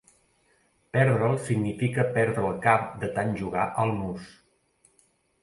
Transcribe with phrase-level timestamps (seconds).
[0.95, 4.35] Perdre'l significa perdre el cap de tant jugar al mus.